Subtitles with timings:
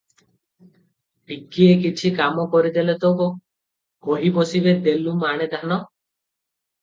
[1.31, 3.27] ଟିକିଏ କିଛି କାମ କରିଦେଲେ ତ,
[4.07, 5.77] କହି ବସିବେ ଦେଲୁ ମାଣେ ଧାନ।